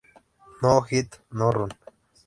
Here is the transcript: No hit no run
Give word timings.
No 0.63 0.71
hit 0.93 1.21
no 1.37 1.51
run 1.61 1.77